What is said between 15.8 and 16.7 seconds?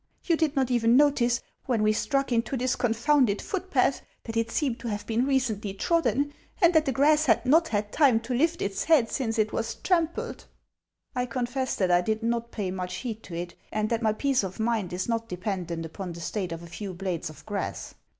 upon the state of a